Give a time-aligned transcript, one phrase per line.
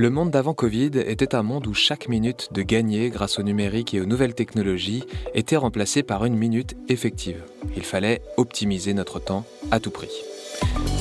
[0.00, 3.92] Le monde d'avant Covid était un monde où chaque minute de gagner grâce au numérique
[3.92, 5.04] et aux nouvelles technologies
[5.34, 7.44] était remplacée par une minute effective.
[7.76, 10.08] Il fallait optimiser notre temps à tout prix.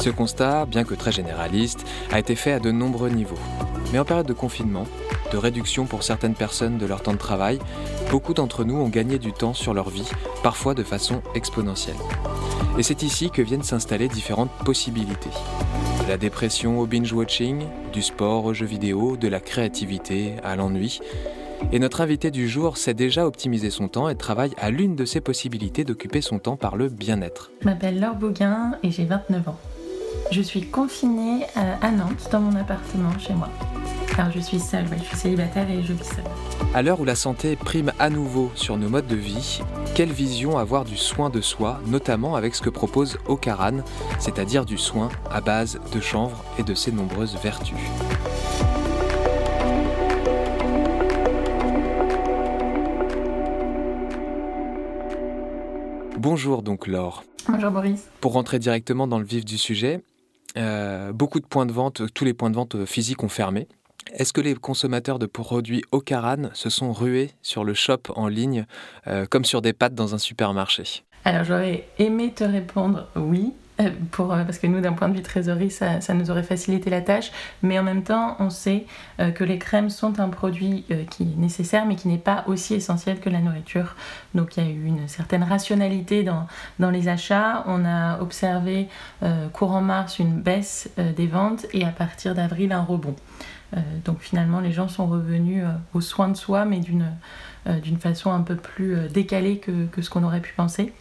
[0.02, 3.40] Ce constat, bien que très généraliste, a été fait à de nombreux niveaux.
[3.94, 4.86] Mais en période de confinement,
[5.32, 7.58] de réduction pour certaines personnes de leur temps de travail,
[8.12, 10.12] beaucoup d'entre nous ont gagné du temps sur leur vie,
[10.44, 11.96] parfois de façon exponentielle.
[12.80, 15.32] Et c'est ici que viennent s'installer différentes possibilités.
[16.02, 21.02] De la dépression au binge-watching, du sport aux jeux vidéo, de la créativité à l'ennui.
[21.74, 25.04] Et notre invité du jour sait déjà optimiser son temps et travaille à l'une de
[25.04, 27.52] ces possibilités d'occuper son temps par le bien-être.
[27.60, 29.60] Je m'appelle Laure Bauguin et j'ai 29 ans.
[30.32, 33.50] Je suis confinée à Nantes dans mon appartement chez moi.
[34.18, 36.26] Alors je suis seule, je suis célibataire et je vis seule.
[36.74, 39.62] À l'heure où la santé prime à nouveau sur nos modes de vie,
[39.96, 43.80] quelle vision avoir du soin de soi, notamment avec ce que propose Ocaran,
[44.20, 47.78] c'est-à-dire du soin à base de chanvre et de ses nombreuses vertus
[56.18, 57.24] Bonjour donc Laure.
[57.48, 58.10] Bonjour Boris.
[58.20, 60.02] Pour rentrer directement dans le vif du sujet,
[60.58, 63.68] euh, beaucoup de points de vente, tous les points de vente physiques ont fermé.
[64.14, 68.66] Est-ce que les consommateurs de produits Ocaran se sont rués sur le shop en ligne
[69.08, 71.04] euh, comme sur des pattes dans un supermarché?
[71.26, 75.72] Alors j'aurais aimé te répondre oui, euh, parce que nous, d'un point de vue trésorerie,
[75.72, 77.32] ça, nous aurait facilité la tâche.
[77.62, 78.86] Mais en même temps, on sait
[79.18, 83.20] que les crèmes sont un produit qui est nécessaire, mais qui n'est pas aussi essentiel
[83.20, 83.96] que la nourriture.
[84.36, 87.64] Donc il y a eu une certaine rationalité dans, les achats.
[87.68, 88.88] On a observé
[89.54, 93.16] courant mars une baisse des ventes et à partir d'avril un rebond.
[93.76, 97.06] Euh, donc finalement, les gens sont revenus euh, aux soins de soi, mais d'une
[97.68, 100.94] euh, façon un peu plus décalée que ce qu'on aurait pu penser.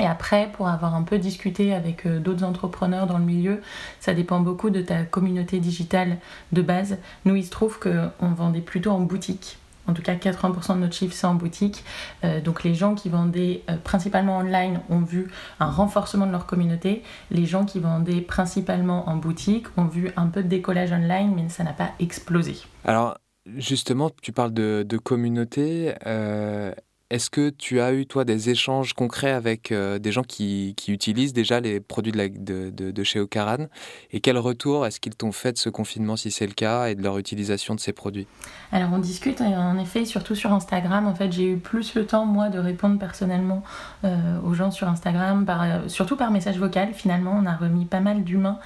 [0.00, 3.62] Et après, pour avoir un peu discuté avec d'autres entrepreneurs dans le milieu,
[4.00, 6.18] ça dépend beaucoup de ta communauté digitale
[6.52, 6.98] de base.
[7.24, 10.94] Nous, il se trouve qu'on vendait plutôt en boutique en tout cas 80% de notre
[10.94, 11.84] chiffre c'est en boutique.
[12.24, 16.46] Euh, donc les gens qui vendaient euh, principalement online ont vu un renforcement de leur
[16.46, 17.02] communauté.
[17.30, 21.48] Les gens qui vendaient principalement en boutique ont vu un peu de décollage online, mais
[21.48, 22.56] ça n'a pas explosé.
[22.84, 23.18] Alors
[23.56, 25.94] justement, tu parles de, communauté.
[26.06, 26.72] Euh,
[27.14, 31.32] est-ce que tu as eu, toi, des échanges concrets avec euh, des gens qui, utilisent
[31.32, 33.68] déjà les produits de, chez Ocaran
[34.10, 36.96] Et quel retour est-ce qu'ils t'ont fait de ce confinement, si c'est le cas, et
[36.96, 38.26] de leur utilisation de ces produits?
[38.72, 41.06] Alors, on discute, en effet, surtout sur Instagram.
[41.06, 43.62] En fait, j'ai eu plus le temps, moi, de répondre personnellement
[44.02, 46.94] euh, aux gens sur Instagram, euh, surtout par message vocal.
[46.94, 48.58] Finalement, on a remis pas mal d'humains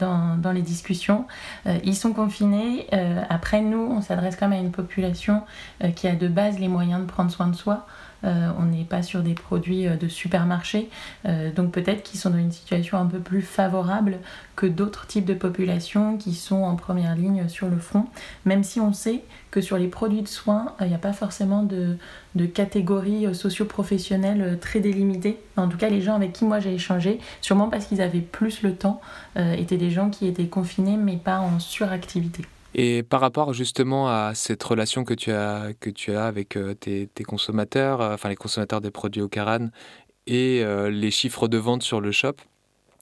[0.00, 1.26] dans, les discussions.
[1.84, 2.86] ils sont confinés.
[3.28, 5.42] après, nous, on s'adresse quand même à une population
[5.94, 7.75] qui a de base les moyens de prendre soin de soi
[8.24, 10.88] euh, on n'est pas sur des produits euh, de supermarché,
[11.26, 14.18] euh, donc peut-être qu'ils sont dans une situation un peu plus favorable
[14.56, 18.06] que d'autres types de populations qui sont en première ligne sur le front,
[18.44, 21.62] même si on sait que sur les produits de soins, il n'y a pas forcément
[21.62, 21.96] de,
[22.34, 25.38] de catégories socio-professionnelles très délimitées.
[25.56, 28.62] En tout cas, les gens avec qui moi j'ai échangé, sûrement parce qu'ils avaient plus
[28.62, 29.00] le temps,
[29.36, 32.42] étaient des gens qui étaient confinés mais pas en suractivité.
[32.78, 36.74] Et par rapport justement à cette relation que tu as, que tu as avec euh,
[36.74, 39.70] tes, consommateurs, euh, enfin les consommateurs des produits Ocaran
[40.26, 42.34] et euh, les chiffres de vente sur le shop,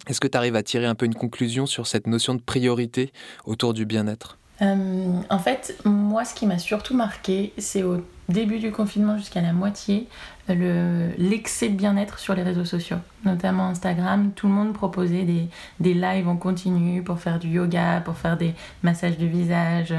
[0.06, 3.12] est-ce que tu arrives à tirer un peu une conclusion sur cette notion de priorité
[3.46, 4.38] autour du bien-être?
[4.60, 9.52] En fait, moi, ce qui m'a surtout marqué, c'est au début du confinement jusqu'à la
[9.52, 10.08] moitié,
[10.48, 14.32] l'excès de bien-être sur les réseaux sociaux, notamment Instagram.
[14.34, 15.48] Tout le monde proposait des,
[15.80, 19.94] des, lives en continu pour faire du yoga, pour faire des massages de visage,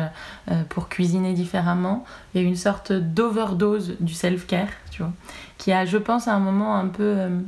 [0.52, 2.06] euh, pour cuisiner différemment.
[2.34, 5.14] Il y a une sorte d'overdose du self-care, tu vois,
[5.58, 7.04] qui a, je pense, à un moment un peu...
[7.04, 7.40] Euh,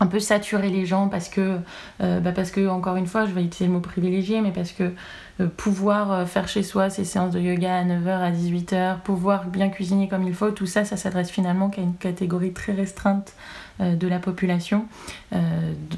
[0.00, 1.58] un peu saturé les gens parce que,
[2.00, 4.72] euh, bah parce que, encore une fois, je vais utiliser le mot privilégié, mais parce
[4.72, 4.92] que
[5.40, 9.44] euh, pouvoir euh, faire chez soi ces séances de yoga à 9h, à 18h, pouvoir
[9.44, 13.34] bien cuisiner comme il faut, tout ça, ça s'adresse finalement qu'à une catégorie très restreinte
[13.80, 14.86] euh, de la population.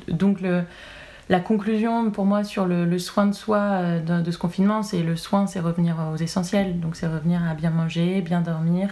[0.08, 0.64] donc le,
[1.30, 5.46] la conclusion pour moi sur le, soin de soi de, ce confinement, c'est le soin,
[5.46, 6.78] c'est revenir aux essentiels.
[6.80, 8.90] Donc c'est revenir à bien manger, bien dormir.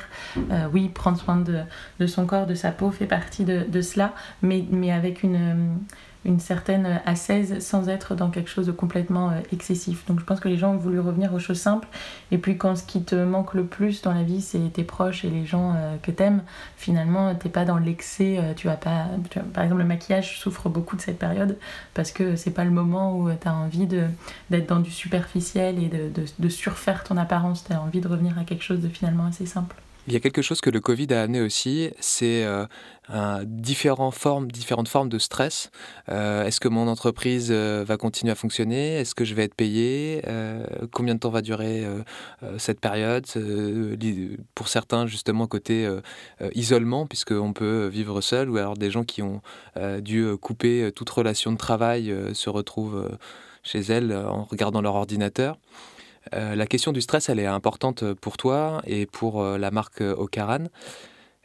[0.72, 5.22] oui, prendre soin de, son corps, de sa peau fait partie de, cela, mais avec
[5.22, 5.78] une
[6.24, 10.04] une certaine assaise sans être dans quelque chose de complètement euh, excessif.
[10.06, 11.88] Donc je pense que les gens ont voulu revenir aux choses simples.
[12.32, 15.24] Et puis quand ce qui te manque le plus dans la vie, c'est tes proches
[15.24, 16.42] et les gens euh, que t'aimes,
[16.76, 18.38] finalement, t'es pas dans l'excès.
[18.38, 19.06] Euh, tu vas pas.
[19.54, 21.56] par exemple, le maquillage souffre beaucoup de cette période
[21.94, 25.88] parce que c'est pas le moment où tu as envie d'être dans du superficiel et
[25.88, 27.64] de, de, de surfaire ton apparence.
[27.64, 29.76] Tu as envie de revenir à quelque chose de finalement assez simple.
[30.08, 34.50] Il y a quelque chose que le Covid a amené aussi, c'est euh, différentes, formes,
[34.50, 35.70] différentes formes de stress.
[36.08, 38.94] Euh, est-ce que mon entreprise euh, va continuer à fonctionner?
[38.94, 40.22] Est-ce que je vais être payé?
[40.92, 41.84] Combien de temps va durer
[42.56, 43.26] cette période?
[44.54, 45.86] Pour certains, justement, côté
[46.54, 49.42] isolement, puisqu'on peut vivre seul, ou alors des gens qui ont
[50.00, 53.10] dû couper toute relation de travail se retrouvent
[53.62, 55.58] chez elles en regardant leur ordinateur.
[56.34, 60.00] Euh, la question du stress, elle est importante pour toi et pour euh, la marque
[60.00, 60.66] euh, Ocaran.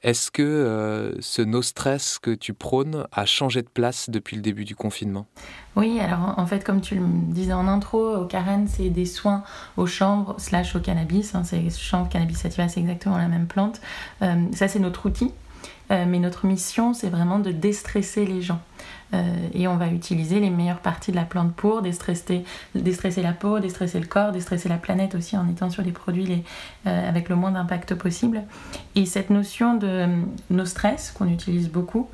[0.01, 4.65] Est-ce que ce no stress que tu prônes a changé de place depuis le début
[4.65, 5.27] du confinement?
[5.77, 9.45] Oui, alors en fait, comme tu le disais en intro, Ocaran, c'est des soins
[9.77, 11.35] aux chambres slash au cannabis.
[11.35, 13.79] Hein, c'est chanvre, cannabis sativa, c'est exactement la même plante.
[14.19, 15.31] ça, c'est notre outil.
[15.89, 18.59] mais notre mission, c'est vraiment de déstresser les gens.
[19.13, 22.43] Euh, et on va utiliser les meilleures parties de la plante pour déstresser,
[22.75, 26.43] déstresser la peau, déstresser le corps, déstresser la planète aussi en étant sur des produits
[26.87, 28.43] euh, avec le moins d'impact possible.
[28.95, 30.07] Et cette notion de euh,
[30.49, 32.07] nos stress qu'on utilise beaucoup,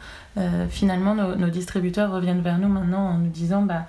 [0.69, 3.87] finalement nos, distributeurs reviennent vers nous maintenant en nous disant bah,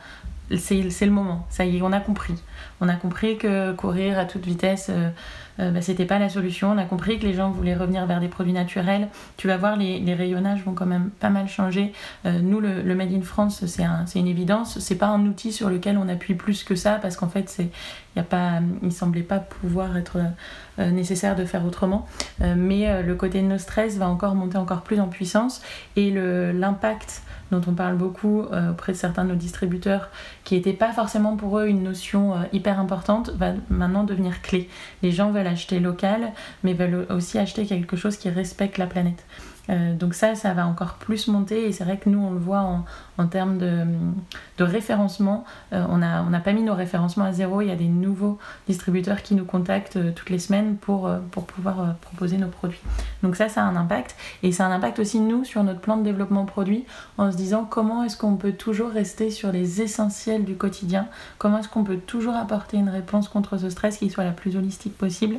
[0.56, 2.34] c'est le moment, ça y est, on a compris.
[2.80, 4.90] On a compris que courir à toute vitesse,
[5.60, 6.70] euh, bah, c'était pas la solution.
[6.70, 9.08] On a compris que les gens voulaient revenir vers des produits naturels.
[9.36, 11.92] Tu vas voir, les, rayonnages vont quand même pas mal changer.
[12.26, 14.78] Euh, nous, le, Made in France, c'est une évidence.
[14.78, 17.70] C'est pas un outil sur lequel on appuie plus que ça parce qu'en fait, c'est
[18.16, 18.22] y
[18.82, 20.18] il semblait pas pouvoir être
[20.78, 22.06] euh, nécessaire de faire autrement.
[22.40, 25.62] mais le côté de nos stress va encore monter encore plus en puissance
[25.96, 30.10] et l'impact dont on parle beaucoup euh, auprès de certains de nos distributeurs,
[30.44, 34.68] qui n'était pas forcément pour eux une notion euh, hyper importante, va maintenant devenir clé.
[35.02, 36.32] Les gens veulent acheter local,
[36.64, 39.24] mais veulent aussi acheter quelque chose qui respecte la planète.
[39.70, 42.38] Euh, donc ça, ça va encore plus monter et c'est vrai que nous, on le
[42.38, 42.60] voit
[43.18, 45.44] en, termes de, référencement.
[45.72, 47.60] Euh, on n'a pas mis nos référencements à zéro.
[47.60, 51.44] Il y a des nouveaux distributeurs qui nous contactent euh, toutes les semaines pour, pour
[51.44, 52.80] pouvoir proposer nos produits.
[53.22, 54.16] Donc ça, ça a un impact.
[54.42, 56.84] Et ça a un impact aussi, nous, sur notre plan de développement produit,
[57.18, 61.06] en se disant comment est-ce qu'on peut toujours rester sur les essentiels du quotidien,
[61.38, 64.56] comment est-ce qu'on peut toujours apporter une réponse contre ce stress qui soit la plus
[64.56, 65.36] holistique possible?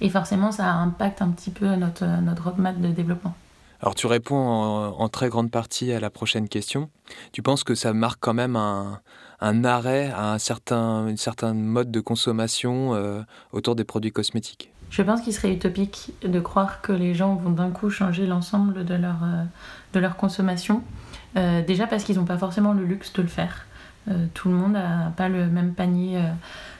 [0.00, 3.34] Et forcément, ça impacte un petit peu notre, notre roadmap de développement.
[3.80, 6.88] Alors tu réponds en, très grande partie à la prochaine question.
[7.32, 9.00] Tu penses que ça marque quand même un,
[9.40, 14.70] un arrêt à un certain, une certaine mode de consommation euh, autour des produits cosmétiques?
[14.90, 18.84] Je pense qu'il serait utopique de croire que les gens vont d'un coup changer l'ensemble
[18.84, 19.42] de leur, euh,
[19.94, 20.84] de leur consommation.
[21.36, 23.66] Euh, déjà parce qu'ils n'ont pas forcément le luxe de le faire.
[24.34, 26.20] Tout le monde n'a pas le même panier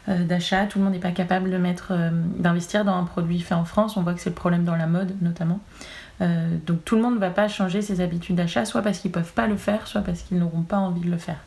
[0.08, 0.66] euh, d'achat.
[0.66, 3.96] Tout le monde n'est pas capable euh, d'investir dans un produit fait en France.
[3.96, 5.60] On voit que c'est le problème dans la mode notamment.
[6.20, 9.12] Euh, donc tout le monde ne va pas changer ses habitudes d'achat, soit parce qu'ils
[9.12, 11.38] ne peuvent pas le faire, soit parce qu'ils n'auront pas envie de le faire.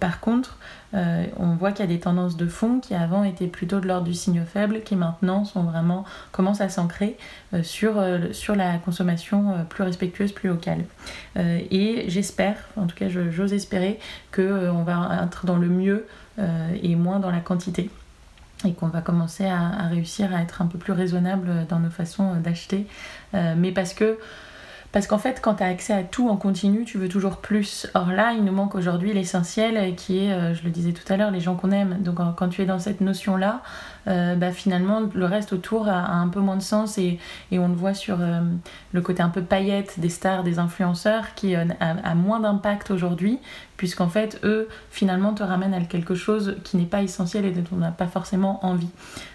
[0.00, 0.58] Par contre,
[0.92, 4.06] on voit qu'il y a des tendances de fond qui avant étaient plutôt de l'ordre
[4.06, 5.44] du signe faible, qui maintenant
[6.32, 7.18] commencent à s'ancrer
[7.62, 8.02] sur,
[8.32, 10.84] sur la consommation plus respectueuse, plus locale.
[11.36, 13.98] et j'espère, en tout cas j'ose espérer,
[14.32, 16.06] qu'on va être dans le mieux
[16.38, 17.88] euh, et moins dans la quantité
[18.66, 22.34] et qu'on va commencer à, réussir à être un peu plus raisonnable dans nos façons
[22.36, 22.86] d'acheter.
[23.34, 24.18] Euh, mais parce que
[24.96, 27.86] parce qu'en fait, quand tu as accès à tout en continu, tu veux toujours plus.
[27.92, 31.18] Or là, il nous manque aujourd'hui l'essentiel qui est, euh, je le disais tout à
[31.18, 31.98] l'heure, les gens qu'on aime.
[32.00, 33.60] Donc quand tu es dans cette notion-là,
[34.08, 37.18] euh, bah, finalement, le reste autour a, un peu moins de sens et,
[37.52, 38.40] on le voit sur euh,
[38.92, 43.38] le côté un peu paillette des stars, des influenceurs qui a, a, moins d'impact aujourd'hui,
[43.76, 47.64] puisqu'en fait, eux, finalement, te ramènent à quelque chose qui n'est pas essentiel et dont
[47.72, 48.90] on n'a pas forcément envie.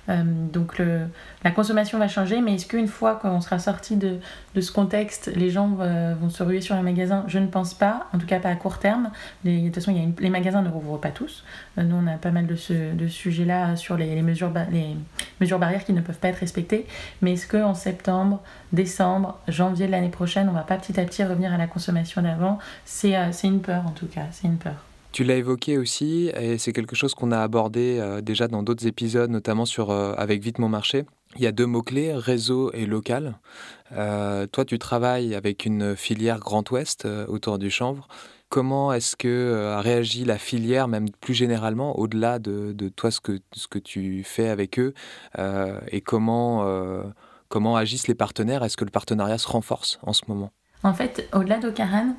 [0.08, 1.01] donc le,
[1.44, 4.20] la consommation va changer, mais est-ce qu'une fois qu'on sera sorti de,
[4.60, 5.78] ce contexte, les gens
[6.20, 7.24] vont se ruer sur les magasins?
[7.28, 9.12] Je ne pense pas, en tout cas pas à court terme.
[9.46, 11.44] de toute façon, les magasins ne rouvrent pas tous.
[11.78, 14.96] nous, on a pas mal de sujets-là sur les, les mesures les
[15.39, 16.86] mesures barrières qui ne peuvent pas être respectées.
[17.22, 18.41] Mais est-ce qu'en septembre,
[18.72, 22.22] décembre, janvier de l'année prochaine, on va pas petit à petit revenir à la consommation
[22.22, 22.60] d'avant?
[23.06, 24.75] Euh, C'est une peur en tout cas, c'est une peur.
[25.12, 28.88] Tu l'as évoqué aussi, et c'est quelque chose qu'on a abordé euh, déjà dans d'autres
[28.88, 31.03] épisodes, notamment sur, euh, avec Vite Mon Marché.
[31.36, 33.39] Il y a deux mots-clés, réseau et local.
[33.89, 38.08] toi, tu travailles avec une filière Grand Ouest autour du chanvre.
[38.51, 43.22] Comment est-ce que euh, a réagi la filière, même plus généralement, au-delà de, toi, ce
[43.22, 44.93] que, ce que tu fais avec eux
[45.39, 47.01] euh, Et comment, euh,
[47.48, 48.62] comment agissent les partenaires?
[48.65, 50.51] Est-ce que le partenariat se renforce en ce moment?
[50.84, 52.13] En fait, au-delà d'Ocaran,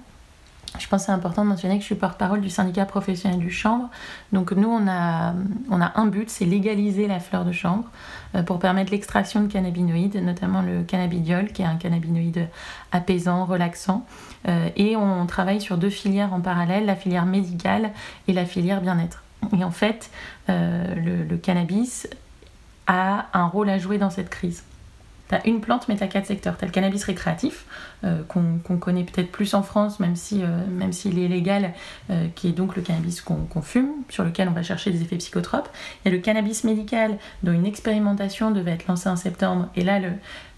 [0.79, 3.51] je pense que c'est important de mentionner que je suis porte-parole du syndicat professionnel du
[3.51, 3.91] chanvre.
[4.33, 5.35] Donc nous, on a,
[5.71, 7.85] on a un but, c'est légaliser la fleur de chanvre
[8.35, 12.49] euh, pour permettre l'extraction de cannabinoïdes, notamment le cannabidiol, qui est un cannabinoïde
[12.91, 14.07] apaisant, relaxant.
[14.49, 17.91] Euh, et on travaille sur deux filières en parallèle, la filière médicale
[18.27, 19.25] et la filière bien-être.
[19.57, 20.11] Et en fait,
[20.49, 22.09] euh, le, le cannabis
[22.87, 24.65] a un rôle à jouer dans cette crise
[25.33, 26.57] tu as une plante, mais tu as quatre secteurs.
[26.59, 27.65] Tu as le cannabis récréatif,
[28.05, 31.73] euh, qu'on connaît peut-être plus en France, même si euh, même s'il est légal,
[32.11, 35.19] euh, qui est donc le cannabis qu'on fume, sur lequel on va chercher des effets
[35.19, 35.69] psychotropes.
[36.05, 39.85] Il y a le cannabis médical, dont une expérimentation devait être lancée en septembre, et
[39.85, 40.11] là, le,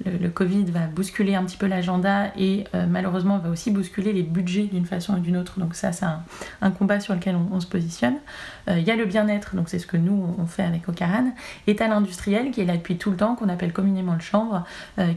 [0.06, 4.64] le, Covid va bousculer un petit peu l'agenda et malheureusement va aussi bousculer les budgets
[4.64, 5.60] d'une façon ou d'une autre.
[5.60, 6.06] Donc ça, c'est
[6.60, 8.16] un, combat sur lequel on, se positionne.
[8.68, 11.32] Il y a le bien-être, donc c'est ce que nous, on fait avec Ocaran,
[11.66, 14.64] et à l'industriel, qui est là depuis tout le temps, qu'on appelle communément le chanvre,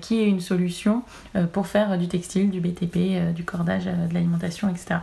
[0.02, 1.02] qui est une solution
[1.54, 5.00] pour faire du du BTP, euh, du cordage, euh, de l'alimentation, etc.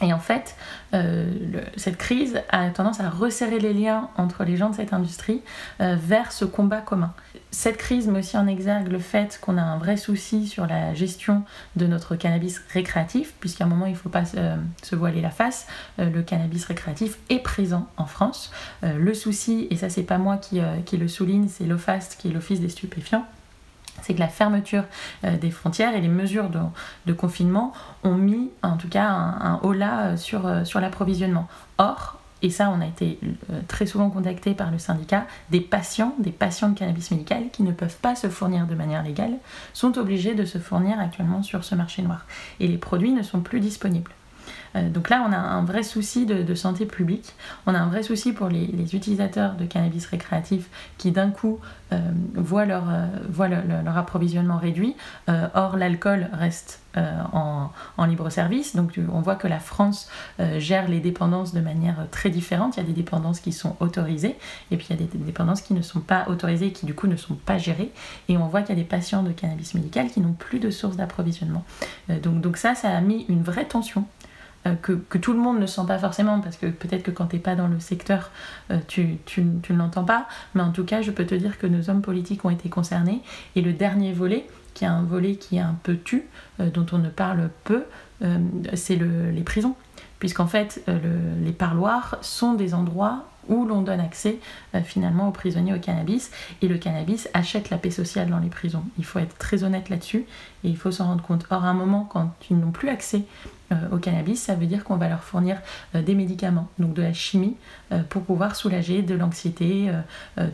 [0.00, 0.56] Et en fait,
[0.94, 1.30] euh,
[1.76, 5.42] cette crise a tendance à resserrer les liens entre les gens de cette industrie
[5.78, 7.12] vers ce combat commun.
[7.52, 10.92] Cette crise met aussi en exergue le fait qu'on a un vrai souci sur la
[10.94, 11.44] gestion
[11.76, 15.68] de notre cannabis récréatif, puisqu'à un moment il ne faut pas se voiler la face,
[15.98, 18.50] le cannabis récréatif est présent en France.
[18.82, 22.60] le souci, et ça c'est pas moi qui le souligne, c'est l'OFAST qui est l'Office
[22.60, 23.26] des stupéfiants,
[24.02, 24.84] c'est que la fermeture
[25.24, 26.50] euh, des frontières et les mesures
[27.06, 27.72] de, confinement
[28.04, 31.48] ont mis en tout cas un, haut là euh, sur, euh, sur l'approvisionnement.
[31.78, 33.20] Or, et ça on a été
[33.68, 37.70] très souvent contacté par le syndicat, des patients, des patients de cannabis médical qui ne
[37.70, 39.34] peuvent pas se fournir de manière légale,
[39.72, 42.26] sont obligés de se fournir actuellement sur ce marché noir.
[42.58, 44.10] Et les produits ne sont plus disponibles.
[44.76, 47.34] Euh, donc là, on a un vrai souci de, santé publique.
[47.66, 51.58] On a un vrai souci pour les, utilisateurs de cannabis récréatif qui d'un coup
[51.92, 51.98] euh,
[52.34, 54.96] voient, leur, euh, leur, approvisionnement réduit.
[55.54, 57.70] or, l'alcool reste en,
[58.06, 58.76] libre service.
[58.76, 60.10] Donc on voit que la France
[60.58, 62.76] gère les dépendances de manière très différente.
[62.76, 64.36] Il y a des dépendances qui sont autorisées
[64.70, 66.94] et puis il y a des dépendances qui ne sont pas autorisées et qui du
[66.94, 67.90] coup ne sont pas gérées.
[68.28, 70.70] Et on voit qu'il y a des patients de cannabis médical qui n'ont plus de
[70.70, 71.64] source d'approvisionnement.
[72.22, 74.04] donc, donc ça, ça a mis une vraie tension
[74.66, 77.36] euh, que, tout le monde ne sent pas forcément, parce que peut-être que quand tu
[77.36, 78.30] n'es pas dans le secteur,
[78.70, 81.90] euh, tu, ne l'entends pas, mais en tout cas, je peux te dire que nos
[81.90, 83.22] hommes politiques ont été concernés.
[83.56, 86.24] Et le dernier volet, qui est un volet qui est un peu tu,
[86.60, 87.84] euh, dont on ne parle peu,
[88.74, 89.74] c'est le, les prisons.
[90.20, 94.38] Puisqu'en fait, les parloirs sont des endroits où l'on donne accès
[94.84, 96.30] finalement aux prisonniers au cannabis.
[96.60, 98.84] Et le cannabis achète la paix sociale dans les prisons.
[98.96, 100.24] Il faut être très honnête là-dessus
[100.62, 101.46] et il faut s'en rendre compte.
[101.50, 103.24] Or, un moment, quand ils n'ont plus accès
[103.92, 105.58] au cannabis, ça veut dire qu'on va leur fournir
[105.94, 107.56] euh, des médicaments, donc de la chimie,
[107.92, 109.90] euh, pour pouvoir soulager de l'anxiété.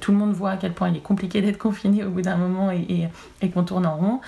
[0.00, 2.36] tout le monde voit à quel point il est compliqué d'être confiné au bout d'un
[2.36, 3.08] moment et,
[3.52, 4.20] qu'on tourne en rond.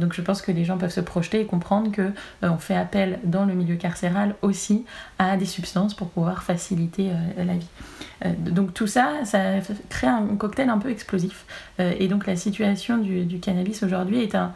[0.00, 2.12] donc je pense que les gens peuvent se projeter et comprendre que
[2.42, 4.84] on fait appel dans le milieu carcéral aussi
[5.18, 8.34] à des substances pour pouvoir faciliter la vie.
[8.38, 9.40] donc tout ça, ça
[9.88, 11.44] crée un cocktail un peu explosif.
[11.78, 14.52] et donc la situation du cannabis aujourd'hui est un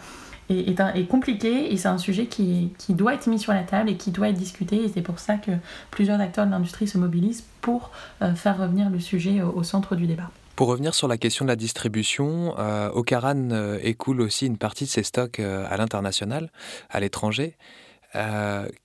[0.50, 3.97] est, compliqué et c'est un sujet qui, qui, doit être mis sur la table et
[3.97, 5.52] qui doit être discuté et c'est pour ça que
[5.90, 7.90] plusieurs acteurs de l'industrie se mobilisent pour
[8.23, 10.30] euh, faire revenir le sujet au, centre du débat.
[10.57, 14.85] Pour revenir sur la question de la distribution, euh, Ocaran euh, écoule aussi une partie
[14.85, 16.50] de ses stocks euh, à l'international,
[16.90, 17.57] à l'étranger.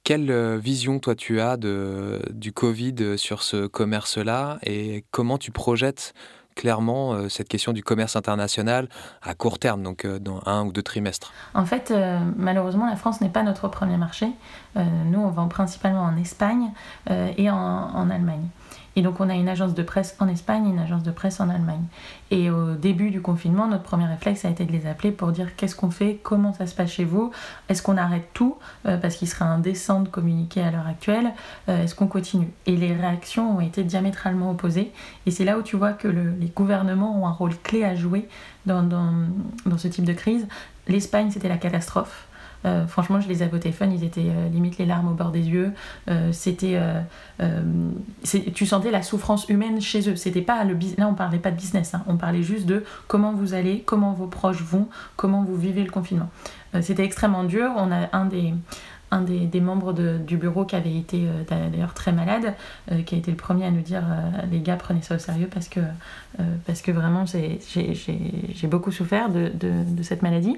[0.03, 6.13] quelle vision toi tu as de, du Covid sur ce commerce-là et comment tu projettes
[6.55, 8.87] clairement euh, cette question du commerce international
[9.21, 12.95] à court terme, donc euh, dans un ou deux trimestres En fait, euh, malheureusement, la
[12.95, 14.27] France n'est pas notre premier marché.
[14.75, 16.71] nous, on vend principalement en Espagne
[17.09, 18.47] et en Allemagne.
[18.95, 21.49] Et donc on a une agence de presse en Espagne une agence de presse en
[21.49, 21.83] Allemagne.
[22.31, 25.55] Et au début du confinement, notre premier réflexe a été de les appeler pour dire
[25.55, 27.31] qu'est-ce qu'on fait, comment ça se passe chez vous,
[27.69, 31.31] est-ce qu'on arrête tout, euh, parce qu'il serait indécent de communiquer à l'heure actuelle,
[31.69, 32.49] euh, est-ce qu'on continue?
[32.65, 34.91] Et les réactions ont été diamétralement opposées.
[35.25, 38.27] Et c'est là où tu vois que les gouvernements ont un rôle clé à jouer
[38.65, 38.87] dans
[39.77, 40.47] ce type de crise.
[40.87, 42.27] L'Espagne, c'était la catastrophe.
[42.65, 45.31] Euh, franchement, je les avais au téléphone, ils étaient euh, limite les larmes au bord
[45.31, 45.71] des yeux.
[46.09, 46.79] Euh, c'était,
[48.53, 50.15] tu sentais la souffrance humaine chez eux.
[50.15, 52.03] C'était pas le là, on parlait pas de business, hein.
[52.07, 55.91] on parlait juste de comment vous allez, comment vos proches vont, comment vous vivez le
[55.91, 56.29] confinement.
[56.81, 57.71] c'était extrêmement dur.
[57.77, 58.53] On a un des
[59.11, 62.53] un des, membres du bureau qui avait été euh, d'ailleurs très malade,
[62.91, 65.19] euh, qui a été le premier à nous dire euh, les gars prenez ça au
[65.19, 69.51] sérieux parce que, vraiment j'ai beaucoup souffert de,
[70.01, 70.57] cette maladie.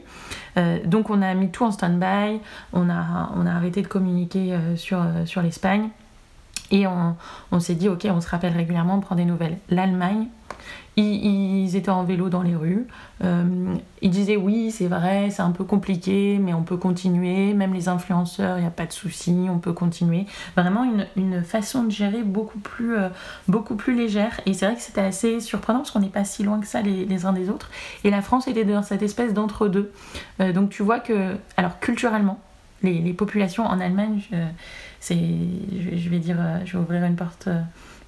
[0.86, 2.40] donc on a mis tout en stand-by,
[2.74, 5.90] on a, arrêté de communiquer sur l'Espagne
[6.72, 7.16] et on,
[7.52, 9.58] on s'est dit ok on se rappelle régulièrement, on prend des nouvelles.
[9.70, 10.28] L'Allemagne,
[10.98, 12.88] ils, étaient en vélo dans les rues.
[13.24, 17.54] Euh, ils disaient oui, c'est vrai, c'est un peu compliqué, mais on peut continuer.
[17.54, 20.26] Même les influenceurs, il n'y a pas de souci, on peut continuer.
[20.56, 23.10] Vraiment une, une façon de gérer beaucoup plus, euh,
[23.48, 24.42] beaucoup plus légère.
[24.46, 26.82] Et c'est vrai que c'était assez surprenant parce qu'on n'est pas si loin que ça
[26.82, 27.70] les, les, uns des autres.
[28.04, 29.92] Et la France était dans cette espèce d'entre-deux.
[30.42, 32.40] Euh, donc tu vois que, alors culturellement,
[32.82, 34.22] les, les populations en Allemagne
[35.00, 37.50] c'est, je vais dire, je vais ouvrir une porte,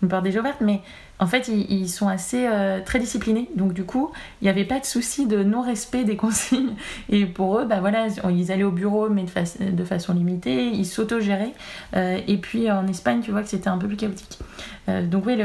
[0.01, 0.81] une porte déjà ouverte, mais
[1.19, 2.47] en fait, ils, sont assez
[2.85, 3.49] très disciplinés.
[3.55, 6.75] Donc, du coup, il n'y avait pas de souci de non-respect des consignes.
[7.09, 10.67] Et pour eux, bah voilà, ils allaient au bureau, mais de, de façon limitée.
[10.67, 11.53] Ils s'auto-géraient.
[11.95, 14.39] et puis, en Espagne, tu vois que c'était un peu plus chaotique.
[14.87, 15.37] donc, oui,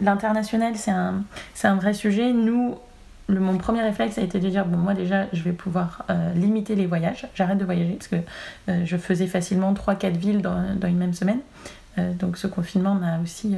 [0.00, 1.24] l'international, c'est un,
[1.64, 2.32] un vrai sujet.
[2.32, 2.76] Nous,
[3.28, 6.74] mon premier réflexe a été de dire bon moi déjà je vais pouvoir euh, limiter
[6.74, 7.26] les voyages.
[7.34, 8.16] J'arrête de voyager parce que
[8.68, 11.40] euh, je faisais facilement 3-4 villes dans, une même semaine.
[11.98, 13.56] Euh, donc ce confinement m'a aussi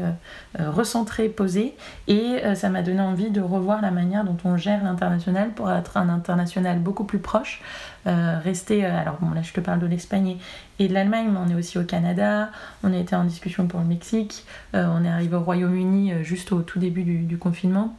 [0.58, 1.76] recentré, posé
[2.08, 5.96] et ça m'a donné envie de revoir la manière dont on gère l'international pour être
[5.96, 7.62] un international beaucoup plus proche.
[8.06, 10.38] rester, alors bon là je te parle de l'Espagne
[10.78, 12.50] et de l'Allemagne, mais on est aussi au Canada,
[12.82, 16.62] on a été en discussion pour le Mexique, on est arrivé au Royaume-Uni juste au
[16.62, 17.94] tout début du confinement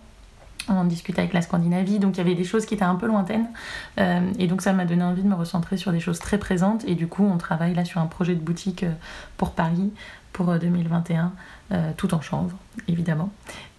[0.70, 3.08] on discutait avec la Scandinavie, donc il y avait des choses qui étaient un peu
[3.08, 3.48] lointaines.
[4.00, 6.84] Euh, et donc ça m'a donné envie de me recentrer sur des choses très présentes.
[6.86, 8.91] Et du coup, on travaille là sur un projet de boutique euh,
[9.38, 9.91] pour Paris
[10.34, 11.34] pour 2021,
[11.72, 12.56] euh, tout en chanvre,
[12.88, 13.32] évidemment.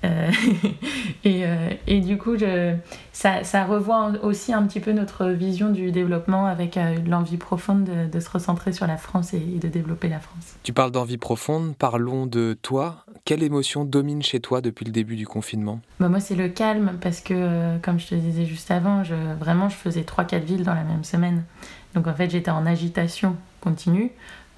[1.25, 1.45] et,
[1.87, 2.75] et, du coup, je,
[3.13, 8.21] ça, ça, revoit aussi un petit peu notre vision du développement avec l'envie profonde de,
[8.21, 10.57] se recentrer sur la France et, de développer la France.
[10.65, 13.07] Tu parles d'envie profonde, parlons de toi.
[13.25, 15.81] Quelle émotion domine chez toi depuis le début du confinement?
[16.01, 19.69] Bah Moi, c'est le calme parce que, comme je te disais juste avant, je, vraiment,
[19.69, 21.45] je faisais 3-4 villes dans la même semaine.
[21.95, 24.11] Donc, en fait, j'étais en agitation continue.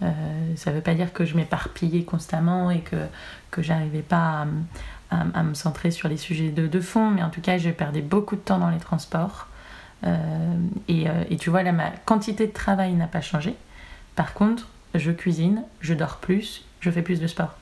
[0.03, 0.11] Euh,
[0.57, 2.97] ça ne veut pas dire que je m'éparpillais constamment et que,
[3.51, 4.47] que j'arrivais pas
[5.11, 8.35] à, me centrer sur les sujets de, fond, mais en tout cas, je perdais beaucoup
[8.35, 9.49] de temps dans les transports.
[10.05, 10.57] Euh,
[10.89, 13.55] et, euh, et, tu vois, là, ma quantité de travail n'a pas changé.
[14.17, 17.55] Par contre, je cuisine, je dors plus, je fais plus de sport.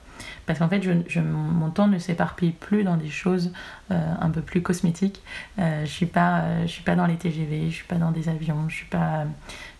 [0.47, 3.53] Parce qu'en fait, je, mon temps ne s'éparpille plus dans des choses
[3.91, 5.23] un peu plus cosmétiques.
[5.59, 8.29] Je ne suis, pas, suis pas dans les TGV, je ne suis pas dans des
[8.29, 9.25] avions, je ne suis, pas,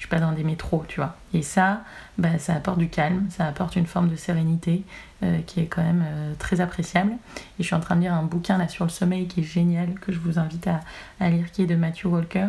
[0.03, 1.17] suis pas dans des métros, tu vois.
[1.35, 1.83] Et ça,
[2.19, 4.83] bah, ça apporte du calme, ça apporte une forme de sérénité
[5.47, 6.05] qui est quand même
[6.41, 7.13] très appréciable.
[7.13, 9.45] Et je suis en train de lire un bouquin là sur le sommeil qui est
[9.45, 10.69] génial, que je vous invite
[11.21, 12.49] à, lire, qui est de Matthew Walker.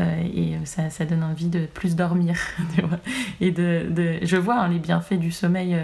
[0.00, 2.34] et ça, ça, donne envie de plus dormir.
[3.42, 5.76] et de, je vois hein, les bienfaits du sommeil.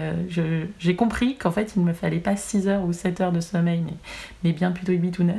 [0.79, 3.39] J'ai compris qu'en fait, il ne me fallait pas 6 heures ou 7 heures de
[3.39, 3.83] sommeil,
[4.43, 5.37] mais, bien plutôt 8 ou 9.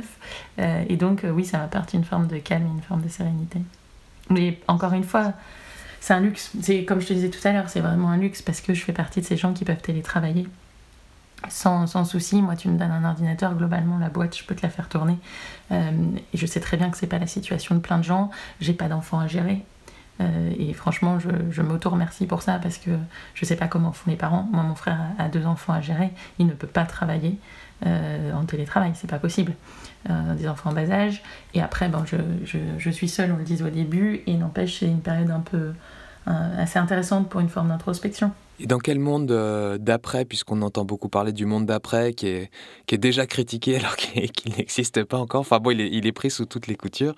[0.59, 3.59] Euh, et donc, euh, oui, ça m'apporte une forme de calme, une forme de sérénité.
[4.29, 5.33] Mais encore une fois,
[6.03, 6.51] c'est un luxe.
[6.85, 8.91] Comme je te disais tout à l'heure, c'est vraiment un luxe parce que je fais
[8.91, 10.45] partie de ces gens qui peuvent télétravailler
[11.47, 12.41] sans, sans souci.
[12.41, 15.17] Moi, tu me donnes un ordinateur, globalement, la boîte, je peux te la faire tourner.
[15.71, 15.91] Euh,
[16.33, 18.31] et je sais très bien que c'est pas la situation de plein de gens.
[18.59, 19.63] J'ai pas d'enfants à gérer.
[20.21, 22.91] Euh, et franchement, je, m'auto-remercie pour ça parce que
[23.33, 24.47] je sais pas comment font les parents.
[24.51, 27.37] Moi, mon frère a, deux enfants à gérer, il ne peut pas travailler
[27.85, 29.53] euh, en télétravail, c'est pas possible.
[30.09, 31.23] Euh, des enfants en bas âge.
[31.53, 31.89] Et après,
[32.45, 35.73] je suis seule, on le disait au début, et n'empêche, c'est une période un peu
[36.25, 38.31] assez intéressante pour une forme d'introspection.
[38.59, 42.51] Et dans quel monde euh, d'après, puisqu'on entend beaucoup parler du monde d'après, qui est,
[42.85, 46.11] qui est déjà critiqué alors qu'il n'existe pas encore, enfin bon, il est, il est,
[46.11, 47.15] pris sous toutes les coutures,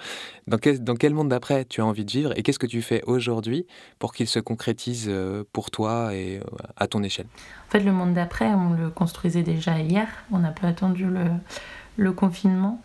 [0.47, 2.81] dans quel, dans quel monde d'après tu as envie de vivre et qu'est-ce que tu
[2.81, 3.67] fais aujourd'hui
[3.99, 7.27] pour qu'il se concrétise euh, pour toi et euh, à ton échelle?
[7.67, 11.25] En fait, le monde d'après, on le construisait déjà hier, on n'a pas attendu le,
[11.97, 12.81] le confinement.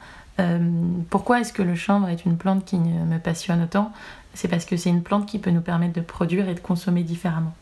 [1.10, 3.92] Pourquoi est-ce que le chanvre est une plante qui me passionne autant?
[4.34, 7.02] C'est parce que c'est une plante qui peut nous permettre de produire et de consommer
[7.02, 7.54] différemment.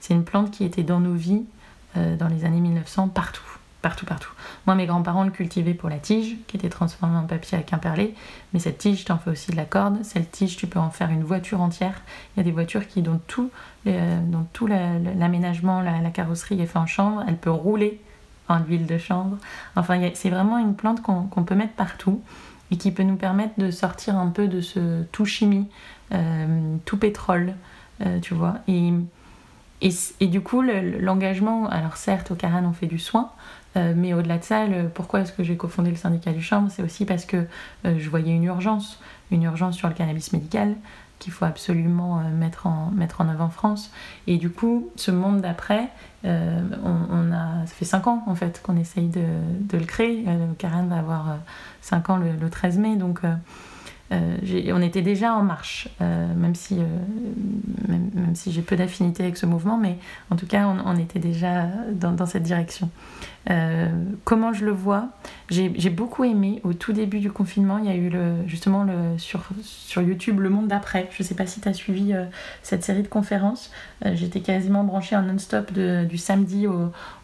[0.00, 1.44] C'est une plante qui était dans nos vies
[1.96, 3.42] euh, dans les années 1900 partout.
[3.82, 4.30] Partout, partout.
[4.66, 7.78] Moi, mes grands-parents le cultivaient pour la tige, qui était transformée en papier avec un
[7.78, 8.14] perlé.
[8.52, 10.04] Mais cette tige, tu en fais aussi de la corde.
[10.04, 12.00] Cette tige, tu peux en faire une voiture entière.
[12.34, 13.50] Il y a des voitures qui, dont tout,
[13.88, 17.24] euh, l'aménagement, la, carrosserie est fait en chanvre.
[17.26, 18.00] Elle peut rouler
[18.52, 19.36] en huile de chanvre.
[19.76, 22.20] Enfin, c'est vraiment une plante qu'on peut mettre partout
[22.70, 25.68] et qui peut nous permettre de sortir un peu de ce tout chimie,
[26.12, 27.54] euh, tout pétrole,
[28.20, 28.56] tu vois.
[28.66, 33.30] Et du coup, l'engagement, alors certes, au Caran, on fait du soin,
[33.76, 36.82] euh, mais au-delà de ça, pourquoi est-ce que j'ai cofondé le syndicat du chambre C'est
[36.82, 37.38] aussi parce que
[37.84, 40.76] euh, je voyais une urgence, une urgence sur le cannabis médical
[41.22, 43.92] qu'il faut absolument euh, mettre, en, mettre en œuvre en France.
[44.26, 45.88] Et du coup, ce monde d'après,
[46.24, 49.24] on, a, ça fait 5 ans en fait qu'on essaye de,
[49.60, 50.24] de, le créer.
[50.24, 51.38] le Caran va avoir
[51.80, 53.22] 5 ans le, le 13 mai, donc
[54.12, 56.86] euh, on était déjà en marche, euh, même si, euh,
[57.88, 59.96] même, si j'ai peu d'affinité avec ce mouvement, mais
[60.30, 62.90] en tout cas, on, était déjà dans, cette direction.
[64.24, 65.08] Comment je le vois?
[65.50, 68.10] J'ai beaucoup aimé au tout début du confinement, il y a eu
[68.46, 68.86] justement
[69.18, 69.42] sur,
[70.02, 71.08] YouTube Le Monde d'après.
[71.12, 72.14] Je ne sais pas si tu as suivi
[72.62, 73.70] cette série de conférences.
[74.14, 76.66] J'étais quasiment branchée en non-stop du samedi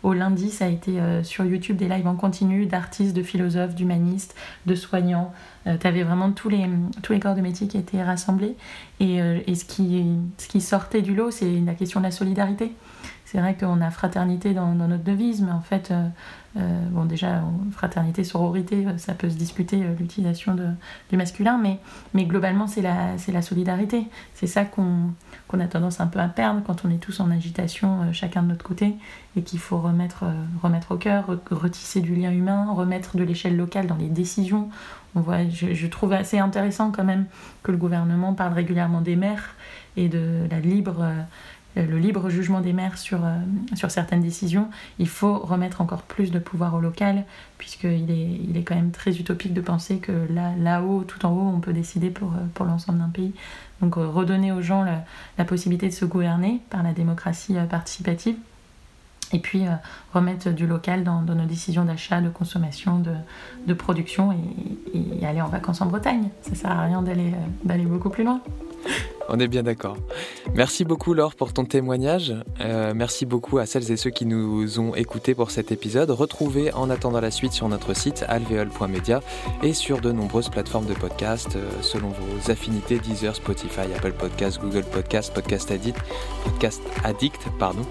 [0.03, 0.51] au, lundi.
[0.51, 4.35] Ça a été sur YouTube des lives en continu d'artistes, de philosophes, d'humanistes,
[4.67, 5.33] de soignants.
[5.65, 6.67] tu avais vraiment tous les
[7.03, 8.57] tous les corps de métier qui étaient rassemblés.
[9.01, 9.65] Et, euh, ce
[10.49, 12.73] qui sortait du lot, c'est la question de la solidarité.
[13.31, 18.25] C'est vrai qu'on a fraternité dans, notre devise, mais en fait, euh, bon, déjà, fraternité,
[18.25, 20.57] sororité, ça peut se discuter l'utilisation
[21.11, 21.79] du masculin, mais,
[22.14, 24.07] mais globalement, c'est la, la solidarité.
[24.33, 25.12] C'est ça qu'on
[25.61, 28.64] a tendance un peu à perdre quand on est tous en agitation, chacun de notre
[28.64, 28.95] côté,
[29.37, 30.25] et qu'il faut remettre,
[30.62, 34.71] remettre au cœur, retisser du lien humain, remettre de l'échelle locale dans les décisions.
[35.14, 37.27] On voit, je, je, trouve assez intéressant quand même
[37.62, 39.55] que le gouvernement parle régulièrement des maires
[39.99, 41.23] et de la libre euh,
[41.87, 43.37] le libre jugement des maires sur, euh,
[43.75, 47.25] sur certaines décisions, il faut remettre encore plus de pouvoir au local,
[47.59, 51.31] puisqu'il est, il est quand même très utopique de penser que là, là-haut, tout en
[51.31, 53.33] haut, on peut décider pour, euh, l'ensemble d'un pays.
[53.81, 54.85] Donc redonner aux gens
[55.38, 58.37] la, possibilité de se gouverner par la démocratie participative,
[59.33, 59.67] et puis
[60.12, 63.01] remettre du local dans, nos décisions d'achat, de consommation,
[63.67, 66.31] de, production, et, aller en vacances en Bretagne.
[66.43, 68.41] Ça sert à rien d'aller beaucoup plus loin.
[69.31, 69.97] On est bien d'accord.
[70.55, 72.35] Merci beaucoup Laure pour ton témoignage.
[72.61, 76.11] Euh, merci beaucoup à celles et ceux qui nous ont écoutés pour cet épisode.
[76.11, 79.21] Retrouvez en attendant la suite sur notre site alveol.media
[79.62, 84.61] et sur de nombreuses plateformes de podcast euh, selon vos affinités Deezer, Spotify, Apple Podcast,
[84.62, 85.99] Google Podcast, Podcast Addict,
[86.45, 87.83] Podcast Addict, pardon.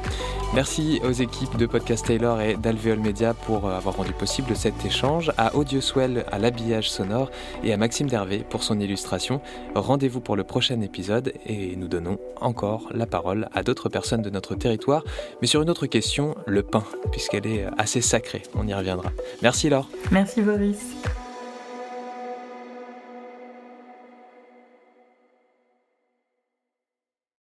[0.55, 5.31] Merci aux équipes de Podcast Taylor et d'Alveol Media pour avoir rendu possible cet échange,
[5.37, 7.29] à Audioswell à l'habillage sonore
[7.63, 9.41] et à Maxime Dervé pour son illustration.
[9.75, 10.81] Rendez-vous pour le prochain
[11.45, 15.03] et nous donnons encore la parole à d'autres personnes de notre territoire,
[15.41, 18.43] mais sur une autre question, le pain, puisqu'elle est assez sacrée.
[18.55, 19.11] On y reviendra.
[19.41, 19.89] Merci Laure.
[20.11, 20.79] Merci Boris.